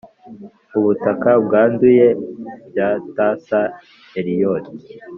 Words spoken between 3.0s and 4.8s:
t. s. eliot